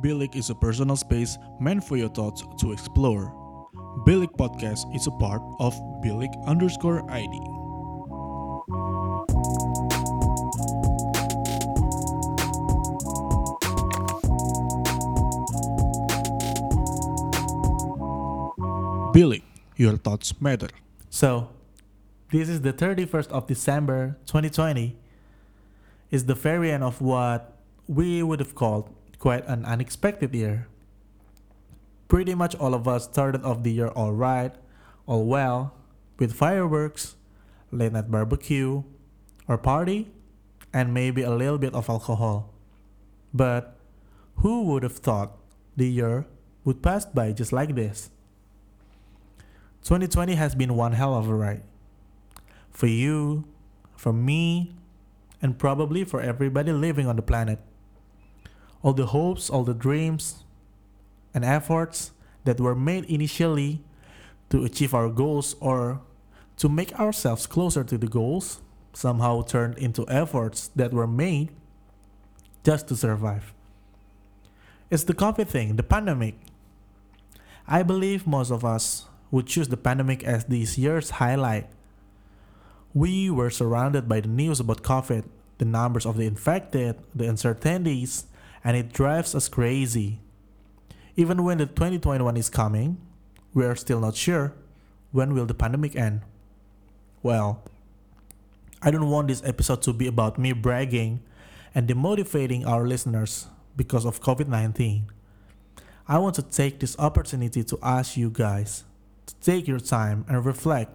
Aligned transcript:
Bilik 0.00 0.34
is 0.34 0.48
a 0.48 0.54
personal 0.54 0.96
space 0.96 1.36
meant 1.60 1.84
for 1.84 1.98
your 1.98 2.08
thoughts 2.08 2.42
to 2.58 2.72
explore. 2.72 3.36
Bilik 4.08 4.32
Podcast 4.32 4.88
is 4.96 5.06
a 5.06 5.10
part 5.20 5.42
of 5.60 5.76
Bilik 6.00 6.32
underscore 6.46 7.04
ID. 7.12 7.36
Bilik, 19.12 19.42
your 19.76 19.98
thoughts 19.98 20.40
matter. 20.40 20.68
So, 21.10 21.50
this 22.32 22.48
is 22.48 22.62
the 22.62 22.72
31st 22.72 23.28
of 23.28 23.46
December 23.46 24.16
2020. 24.24 24.96
Is 26.10 26.24
the 26.24 26.34
very 26.34 26.72
end 26.72 26.84
of 26.84 27.02
what 27.02 27.52
we 27.86 28.22
would 28.22 28.40
have 28.40 28.54
called 28.54 28.88
quite 29.20 29.46
an 29.46 29.64
unexpected 29.64 30.34
year. 30.34 30.66
Pretty 32.08 32.34
much 32.34 32.56
all 32.56 32.74
of 32.74 32.88
us 32.88 33.04
started 33.04 33.44
off 33.44 33.62
the 33.62 33.70
year 33.70 33.88
all 33.88 34.12
right, 34.12 34.52
all 35.06 35.26
well, 35.26 35.74
with 36.18 36.32
fireworks, 36.32 37.14
late 37.70 37.92
night 37.92 38.10
barbecue, 38.10 38.82
or 39.46 39.56
party, 39.56 40.10
and 40.72 40.92
maybe 40.92 41.22
a 41.22 41.30
little 41.30 41.58
bit 41.58 41.74
of 41.74 41.88
alcohol. 41.88 42.52
But 43.32 43.76
who 44.36 44.64
would 44.64 44.82
have 44.82 44.96
thought 44.96 45.38
the 45.76 45.86
year 45.86 46.26
would 46.64 46.82
pass 46.82 47.04
by 47.04 47.32
just 47.32 47.52
like 47.52 47.76
this? 47.76 48.10
2020 49.84 50.34
has 50.34 50.54
been 50.54 50.74
one 50.74 50.92
hell 50.92 51.14
of 51.14 51.28
a 51.28 51.34
ride. 51.34 51.62
For 52.70 52.86
you, 52.86 53.44
for 53.96 54.12
me, 54.12 54.72
and 55.42 55.58
probably 55.58 56.04
for 56.04 56.20
everybody 56.20 56.72
living 56.72 57.06
on 57.06 57.16
the 57.16 57.22
planet. 57.22 57.60
All 58.82 58.92
the 58.92 59.06
hopes, 59.06 59.50
all 59.50 59.64
the 59.64 59.74
dreams, 59.74 60.44
and 61.34 61.44
efforts 61.44 62.12
that 62.44 62.60
were 62.60 62.74
made 62.74 63.04
initially 63.04 63.82
to 64.50 64.64
achieve 64.64 64.94
our 64.94 65.08
goals 65.08 65.54
or 65.60 66.00
to 66.56 66.68
make 66.68 66.98
ourselves 66.98 67.46
closer 67.46 67.84
to 67.84 67.96
the 67.96 68.06
goals 68.06 68.60
somehow 68.92 69.42
turned 69.42 69.78
into 69.78 70.08
efforts 70.08 70.68
that 70.76 70.92
were 70.92 71.06
made 71.06 71.50
just 72.64 72.88
to 72.88 72.96
survive. 72.96 73.54
It's 74.90 75.04
the 75.04 75.14
COVID 75.14 75.46
thing, 75.46 75.76
the 75.76 75.82
pandemic. 75.82 76.34
I 77.66 77.82
believe 77.82 78.26
most 78.26 78.50
of 78.50 78.64
us 78.64 79.06
would 79.30 79.46
choose 79.46 79.68
the 79.68 79.76
pandemic 79.76 80.24
as 80.24 80.44
this 80.46 80.76
year's 80.76 81.10
highlight. 81.10 81.68
We 82.92 83.30
were 83.30 83.50
surrounded 83.50 84.08
by 84.08 84.20
the 84.20 84.28
news 84.28 84.58
about 84.58 84.82
COVID, 84.82 85.24
the 85.58 85.64
numbers 85.64 86.04
of 86.04 86.16
the 86.16 86.26
infected, 86.26 86.98
the 87.14 87.28
uncertainties, 87.28 88.26
and 88.64 88.76
it 88.76 88.92
drives 88.92 89.34
us 89.34 89.48
crazy. 89.48 90.20
Even 91.16 91.44
when 91.44 91.58
the 91.58 91.66
2021 91.66 92.36
is 92.36 92.48
coming, 92.48 92.98
we 93.52 93.64
are 93.64 93.76
still 93.76 94.00
not 94.00 94.14
sure 94.14 94.52
when 95.12 95.34
will 95.34 95.46
the 95.46 95.54
pandemic 95.54 95.96
end. 95.96 96.22
Well, 97.22 97.62
I 98.82 98.90
don't 98.90 99.10
want 99.10 99.28
this 99.28 99.42
episode 99.44 99.82
to 99.82 99.92
be 99.92 100.06
about 100.06 100.38
me 100.38 100.52
bragging 100.52 101.20
and 101.74 101.88
demotivating 101.88 102.66
our 102.66 102.86
listeners 102.86 103.46
because 103.76 104.04
of 104.04 104.22
COVID-19. 104.22 105.02
I 106.08 106.18
want 106.18 106.34
to 106.36 106.42
take 106.42 106.80
this 106.80 106.98
opportunity 106.98 107.62
to 107.64 107.78
ask 107.82 108.16
you 108.16 108.30
guys 108.30 108.84
to 109.26 109.34
take 109.36 109.68
your 109.68 109.78
time 109.78 110.24
and 110.28 110.44
reflect. 110.44 110.92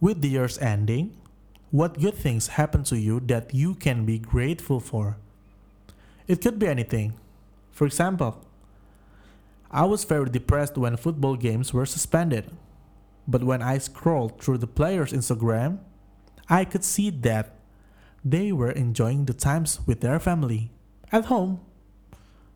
With 0.00 0.22
the 0.22 0.28
year's 0.28 0.58
ending, 0.58 1.16
what 1.70 2.00
good 2.00 2.14
things 2.14 2.48
happened 2.48 2.86
to 2.86 2.98
you 2.98 3.20
that 3.20 3.54
you 3.54 3.74
can 3.74 4.04
be 4.04 4.18
grateful 4.18 4.80
for? 4.80 5.16
It 6.30 6.40
could 6.40 6.60
be 6.60 6.68
anything. 6.68 7.18
For 7.72 7.88
example, 7.88 8.46
I 9.68 9.84
was 9.84 10.04
very 10.04 10.30
depressed 10.30 10.78
when 10.78 10.96
football 10.96 11.34
games 11.34 11.74
were 11.74 11.84
suspended. 11.84 12.52
But 13.26 13.42
when 13.42 13.62
I 13.62 13.78
scrolled 13.78 14.40
through 14.40 14.58
the 14.58 14.68
players' 14.68 15.12
Instagram, 15.12 15.80
I 16.48 16.64
could 16.64 16.84
see 16.84 17.10
that 17.26 17.58
they 18.24 18.52
were 18.52 18.70
enjoying 18.70 19.24
the 19.24 19.34
times 19.34 19.80
with 19.88 20.02
their 20.02 20.20
family 20.20 20.70
at 21.10 21.24
home, 21.24 21.62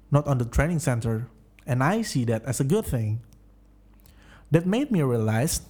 not 0.09 0.29
on 0.29 0.39
the 0.39 0.45
training 0.45 0.79
center, 0.79 1.27
and 1.67 1.83
I 1.83 2.03
see 2.03 2.25
that 2.27 2.45
as 2.45 2.61
a 2.61 2.65
good 2.65 2.87
thing. 2.87 3.23
That 4.53 4.67
made 4.67 4.93
me 4.93 5.03
realize 5.03 5.63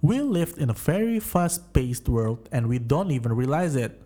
we 0.00 0.22
live 0.22 0.54
in 0.56 0.70
a 0.70 0.72
very 0.72 1.20
fast 1.20 1.74
paced 1.74 2.08
world 2.08 2.48
and 2.50 2.70
we 2.70 2.78
don't 2.78 3.10
even 3.10 3.34
realize 3.34 3.76
it. 3.76 4.00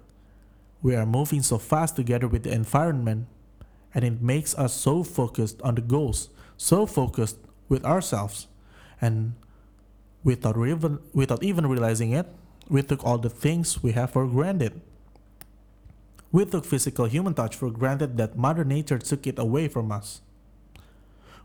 We 0.82 0.96
are 0.96 1.04
moving 1.04 1.42
so 1.42 1.58
fast 1.58 1.96
together 1.96 2.26
with 2.26 2.44
the 2.44 2.52
environment, 2.52 3.26
and 3.94 4.04
it 4.04 4.22
makes 4.22 4.56
us 4.56 4.72
so 4.72 5.02
focused 5.04 5.60
on 5.62 5.74
the 5.74 5.82
goals, 5.82 6.30
so 6.56 6.86
focused 6.86 7.36
with 7.68 7.84
ourselves. 7.84 8.48
And 9.00 9.34
without 10.24 10.56
even, 10.56 11.00
without 11.12 11.42
even 11.42 11.66
realizing 11.66 12.12
it, 12.12 12.26
we 12.68 12.82
took 12.82 13.04
all 13.04 13.18
the 13.18 13.28
things 13.28 13.82
we 13.82 13.92
have 13.92 14.12
for 14.12 14.26
granted. 14.26 14.80
We 16.32 16.44
took 16.44 16.64
physical 16.64 17.06
human 17.06 17.34
touch 17.34 17.56
for 17.56 17.70
granted 17.70 18.16
that 18.16 18.38
Mother 18.38 18.64
Nature 18.64 18.98
took 18.98 19.26
it 19.26 19.38
away 19.38 19.68
from 19.68 19.90
us. 19.90 20.22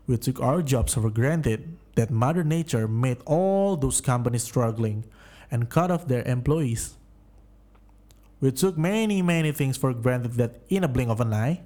We 0.06 0.16
took 0.16 0.40
our 0.40 0.62
jobs 0.62 0.94
for 0.94 1.10
granted 1.10 1.76
that 1.96 2.10
Mother 2.10 2.44
Nature 2.44 2.86
made 2.86 3.18
all 3.26 3.76
those 3.76 4.00
companies 4.00 4.44
struggling 4.44 5.04
and 5.50 5.68
cut 5.68 5.90
off 5.90 6.06
their 6.06 6.22
employees. 6.22 6.94
We 8.46 8.52
took 8.52 8.78
many, 8.78 9.22
many 9.22 9.50
things 9.50 9.76
for 9.76 9.92
granted 9.92 10.34
that 10.34 10.60
in 10.68 10.84
a 10.84 10.88
blink 10.88 11.10
of 11.10 11.20
an 11.20 11.34
eye, 11.34 11.62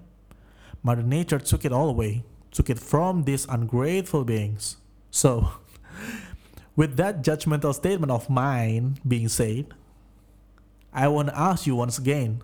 Mother 0.83 1.03
Nature 1.03 1.39
took 1.39 1.67
it 1.67 1.73
all 1.73 1.91
away, 1.91 2.25
took 2.53 2.71
it 2.71 2.79
from 2.79 3.25
these 3.25 3.45
ungrateful 3.51 4.25
beings. 4.25 4.79
So, 5.11 5.51
with 6.77 6.97
that 6.97 7.21
judgmental 7.21 7.75
statement 7.75 8.11
of 8.11 8.31
mine 8.31 8.97
being 9.07 9.29
said, 9.29 9.67
I 10.91 11.09
want 11.09 11.29
to 11.29 11.39
ask 11.39 11.67
you 11.67 11.77
once 11.77 11.99
again 11.99 12.41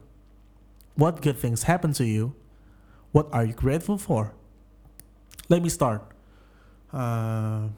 what 0.96 1.22
good 1.22 1.38
things 1.38 1.62
happened 1.62 1.94
to 1.94 2.04
you? 2.04 2.34
What 3.12 3.32
are 3.32 3.46
you 3.46 3.54
grateful 3.54 3.96
for? 3.96 4.34
Let 5.48 5.62
me 5.62 5.70
start. 5.70 6.12
Uh, 6.92 7.68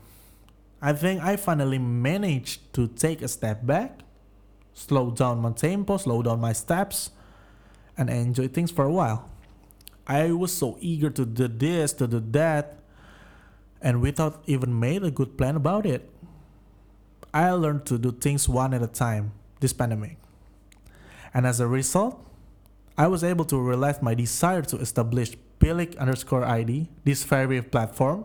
I 0.82 0.92
think 0.92 1.22
I 1.22 1.36
finally 1.36 1.78
managed 1.78 2.72
to 2.72 2.88
take 2.88 3.22
a 3.22 3.28
step 3.28 3.64
back, 3.64 4.00
slow 4.78 5.10
down 5.10 5.40
my 5.40 5.50
tempo, 5.50 5.96
slow 5.96 6.22
down 6.22 6.40
my 6.40 6.52
steps, 6.52 7.10
and 7.96 8.08
enjoy 8.08 8.46
things 8.46 8.70
for 8.70 8.84
a 8.84 8.92
while. 8.92 9.28
I 10.06 10.30
was 10.32 10.52
so 10.52 10.78
eager 10.80 11.10
to 11.10 11.26
do 11.26 11.48
this, 11.48 11.92
to 11.94 12.06
do 12.06 12.20
that, 12.30 12.78
and 13.82 14.00
without 14.00 14.42
even 14.46 14.78
made 14.78 15.02
a 15.02 15.10
good 15.10 15.36
plan 15.36 15.56
about 15.56 15.84
it. 15.84 16.08
I 17.34 17.50
learned 17.50 17.84
to 17.86 17.98
do 17.98 18.12
things 18.12 18.48
one 18.48 18.72
at 18.72 18.82
a 18.82 18.86
time 18.86 19.32
this 19.60 19.72
pandemic. 19.72 20.16
And 21.34 21.46
as 21.46 21.60
a 21.60 21.66
result, 21.66 22.24
I 22.96 23.06
was 23.08 23.22
able 23.22 23.44
to 23.46 23.60
realize 23.60 24.00
my 24.00 24.14
desire 24.14 24.62
to 24.62 24.76
establish 24.78 25.36
Bilik 25.60 25.98
underscore 25.98 26.44
ID, 26.44 26.88
this 27.04 27.24
very 27.24 27.60
platform. 27.62 28.24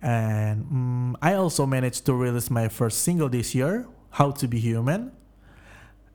And 0.00 0.64
mm, 0.64 1.14
I 1.20 1.34
also 1.34 1.66
managed 1.66 2.06
to 2.06 2.14
release 2.14 2.50
my 2.50 2.68
first 2.68 3.02
single 3.02 3.28
this 3.28 3.54
year, 3.54 3.86
How 4.10 4.30
to 4.30 4.48
Be 4.48 4.58
Human. 4.60 5.12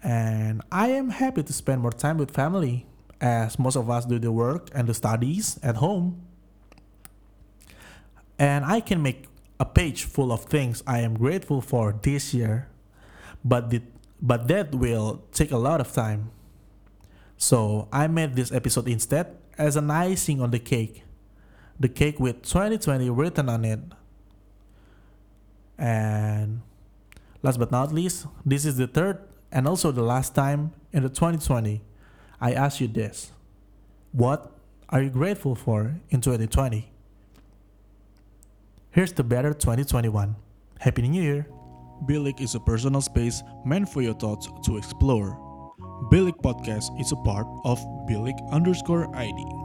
And 0.06 0.62
I 0.72 0.90
am 0.90 1.10
happy 1.10 1.42
to 1.42 1.52
spend 1.52 1.82
more 1.82 1.92
time 1.92 2.20
with 2.20 2.30
family, 2.30 2.86
as 3.20 3.58
most 3.58 3.76
of 3.76 3.90
us 3.90 4.06
do 4.06 4.20
the 4.20 4.32
work 4.32 4.70
and 4.72 4.88
the 4.88 4.94
studies 4.94 5.60
at 5.64 5.78
home. 5.78 6.22
And 8.38 8.64
I 8.66 8.82
can 8.82 9.02
make 9.02 9.26
a 9.60 9.66
page 9.66 10.04
full 10.04 10.32
of 10.32 10.46
things 10.46 10.84
I 10.86 11.00
am 11.00 11.18
grateful 11.18 11.60
for 11.60 11.92
this 12.04 12.36
year, 12.36 12.70
but, 13.44 13.72
the, 13.72 13.82
but 14.22 14.48
that 14.48 14.76
will 14.76 15.24
take 15.32 15.50
a 15.50 15.58
lot 15.58 15.82
of 15.82 15.92
time. 15.92 16.30
So 17.36 17.88
I 17.92 18.06
made 18.06 18.36
this 18.36 18.52
episode 18.52 18.88
instead 18.88 19.36
as 19.58 19.76
an 19.76 19.90
icing 19.90 20.40
on 20.40 20.52
the 20.52 20.60
cake. 20.60 21.02
The 21.80 21.90
cake 21.90 22.20
with 22.20 22.44
2020 22.44 23.10
written 23.10 23.50
on 23.50 23.66
it. 23.66 23.80
And 25.80 26.62
last 27.42 27.58
but 27.58 27.72
not 27.72 27.92
least, 27.92 28.28
this 28.46 28.66
is 28.66 28.78
the 28.78 28.86
third 28.86 29.18
and 29.56 29.68
also 29.68 29.90
the 29.90 30.04
last 30.04 30.36
time 30.36 30.74
in 30.92 31.02
the 31.02 31.10
2020 31.10 31.82
I 32.42 32.52
asked 32.52 32.82
you 32.82 32.88
this. 32.88 33.32
What 34.12 34.52
are 34.90 35.02
you 35.02 35.10
grateful 35.10 35.56
for 35.56 35.96
in 36.10 36.20
2020? 36.20 36.92
Here's 38.92 39.14
the 39.14 39.24
better 39.24 39.54
2021. 39.54 40.36
Happy 40.80 41.02
New 41.02 41.22
Year! 41.22 41.48
Bilik 42.06 42.42
is 42.42 42.56
a 42.56 42.60
personal 42.60 43.00
space 43.00 43.42
meant 43.66 43.88
for 43.88 44.02
your 44.02 44.14
thoughts 44.14 44.50
to 44.66 44.78
explore. 44.78 45.40
Bilik 46.12 46.36
Podcast 46.44 46.92
is 47.00 47.14
a 47.14 47.20
part 47.24 47.48
of 47.64 47.80
Bilik 48.08 48.36
underscore 48.52 49.08
ID. 49.16 49.65